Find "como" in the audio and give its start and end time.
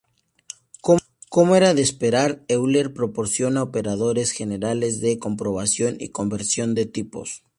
1.29-1.55